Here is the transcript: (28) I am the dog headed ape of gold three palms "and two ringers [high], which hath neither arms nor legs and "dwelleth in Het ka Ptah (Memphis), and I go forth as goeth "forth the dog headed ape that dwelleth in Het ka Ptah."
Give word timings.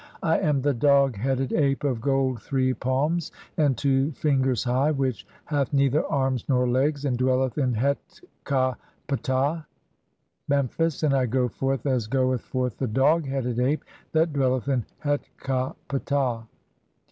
(28) 0.23 0.35
I 0.45 0.49
am 0.49 0.61
the 0.63 0.73
dog 0.73 1.15
headed 1.15 1.53
ape 1.53 1.83
of 1.83 2.01
gold 2.01 2.41
three 2.41 2.73
palms 2.73 3.31
"and 3.55 3.77
two 3.77 4.11
ringers 4.23 4.63
[high], 4.63 4.89
which 4.89 5.27
hath 5.45 5.71
neither 5.73 6.03
arms 6.07 6.43
nor 6.49 6.67
legs 6.67 7.05
and 7.05 7.19
"dwelleth 7.19 7.59
in 7.59 7.75
Het 7.75 8.19
ka 8.43 8.73
Ptah 9.07 9.63
(Memphis), 10.47 11.03
and 11.03 11.13
I 11.13 11.27
go 11.27 11.47
forth 11.47 11.85
as 11.85 12.07
goeth 12.07 12.41
"forth 12.41 12.79
the 12.79 12.87
dog 12.87 13.27
headed 13.27 13.59
ape 13.59 13.85
that 14.11 14.33
dwelleth 14.33 14.67
in 14.67 14.85
Het 15.01 15.21
ka 15.37 15.73
Ptah." 15.87 16.45